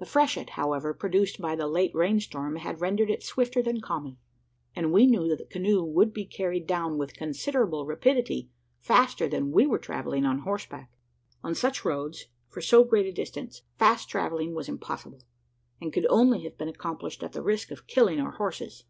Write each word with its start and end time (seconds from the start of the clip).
The 0.00 0.04
freshet, 0.04 0.50
however, 0.58 0.92
produced 0.92 1.40
by 1.40 1.54
the 1.54 1.68
late 1.68 1.94
rain 1.94 2.18
storm, 2.18 2.56
had 2.56 2.80
rendered 2.80 3.08
it 3.08 3.22
swifter 3.22 3.62
than 3.62 3.80
common; 3.80 4.16
and 4.74 4.90
we 4.92 5.06
knew 5.06 5.28
that 5.28 5.38
the 5.38 5.44
canoe 5.44 5.84
would 5.84 6.12
be 6.12 6.24
carried 6.24 6.66
down 6.66 6.98
with 6.98 7.14
considerable 7.14 7.86
rapidity 7.86 8.50
faster 8.80 9.28
than 9.28 9.52
we 9.52 9.68
were 9.68 9.78
travelling 9.78 10.26
on 10.26 10.40
horseback. 10.40 10.90
On 11.44 11.54
such 11.54 11.84
roads, 11.84 12.26
for 12.48 12.60
so 12.60 12.82
great 12.82 13.06
a 13.06 13.12
distance, 13.12 13.62
fast 13.78 14.08
travelling 14.08 14.56
was 14.56 14.68
impossible; 14.68 15.22
and 15.80 15.92
could 15.92 16.06
only 16.10 16.42
have 16.42 16.58
been 16.58 16.68
accomplished 16.68 17.22
at 17.22 17.30
the 17.30 17.40
risk 17.40 17.70
of 17.70 17.86
killing 17.86 18.18
our 18.18 18.32
horses. 18.32 18.86